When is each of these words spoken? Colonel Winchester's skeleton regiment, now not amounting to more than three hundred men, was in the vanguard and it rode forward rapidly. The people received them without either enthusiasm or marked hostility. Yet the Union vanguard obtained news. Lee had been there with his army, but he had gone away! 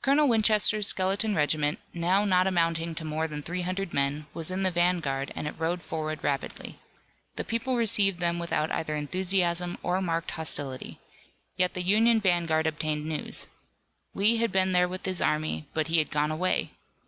Colonel 0.00 0.28
Winchester's 0.28 0.86
skeleton 0.86 1.34
regiment, 1.34 1.80
now 1.92 2.24
not 2.24 2.46
amounting 2.46 2.94
to 2.94 3.04
more 3.04 3.26
than 3.26 3.42
three 3.42 3.62
hundred 3.62 3.92
men, 3.92 4.26
was 4.32 4.52
in 4.52 4.62
the 4.62 4.70
vanguard 4.70 5.32
and 5.34 5.48
it 5.48 5.58
rode 5.58 5.82
forward 5.82 6.22
rapidly. 6.22 6.78
The 7.34 7.42
people 7.42 7.74
received 7.74 8.20
them 8.20 8.38
without 8.38 8.70
either 8.70 8.94
enthusiasm 8.94 9.76
or 9.82 10.00
marked 10.00 10.30
hostility. 10.30 11.00
Yet 11.56 11.74
the 11.74 11.82
Union 11.82 12.20
vanguard 12.20 12.68
obtained 12.68 13.06
news. 13.06 13.48
Lee 14.14 14.36
had 14.36 14.52
been 14.52 14.70
there 14.70 14.86
with 14.86 15.04
his 15.04 15.20
army, 15.20 15.66
but 15.74 15.88
he 15.88 15.98
had 15.98 16.12
gone 16.12 16.30
away! 16.30 16.70